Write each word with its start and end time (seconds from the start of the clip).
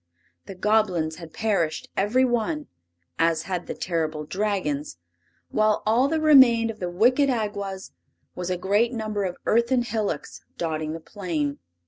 The 0.47 0.55
Goblins 0.55 1.17
had 1.17 1.31
perished 1.31 1.87
every 1.95 2.25
one, 2.25 2.65
as 3.19 3.43
had 3.43 3.67
the 3.67 3.75
terrible 3.75 4.23
Dragons, 4.25 4.97
while 5.49 5.83
all 5.85 6.07
that 6.07 6.19
remained 6.21 6.71
of 6.71 6.79
the 6.79 6.89
wicked 6.89 7.29
Awgwas 7.29 7.91
was 8.33 8.49
a 8.49 8.57
great 8.57 8.93
number 8.93 9.23
of 9.25 9.37
earthen 9.45 9.83
hillocks 9.83 10.41
dotting 10.57 10.93
the 10.93 10.99
plain. 10.99 11.59